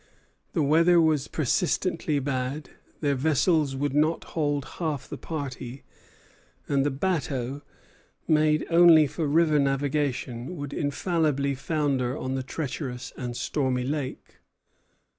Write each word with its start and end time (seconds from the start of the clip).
The 0.53 0.63
weather 0.63 0.99
was 0.99 1.27
persistently 1.27 2.17
bad, 2.17 2.71
their 3.01 3.13
vessels 3.13 3.75
would 3.75 3.93
not 3.93 4.23
hold 4.23 4.65
half 4.65 5.07
the 5.07 5.15
party, 5.15 5.83
and 6.67 6.83
the 6.83 6.89
bateaux, 6.89 7.61
made 8.27 8.65
only 8.71 9.05
for 9.05 9.27
river 9.27 9.59
navigation, 9.59 10.57
would 10.57 10.73
infallibly 10.73 11.53
founder 11.53 12.17
on 12.17 12.33
the 12.33 12.41
treacherous 12.41 13.13
and 13.15 13.37
stormy 13.37 13.83
lake. 13.83 14.39